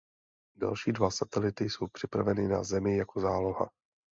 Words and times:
Další 0.57 0.91
dva 0.91 1.11
satelity 1.11 1.69
jsou 1.69 1.87
připraveny 1.87 2.47
na 2.47 2.63
zemi 2.63 2.97
jako 2.97 3.19
záloha. 3.21 3.69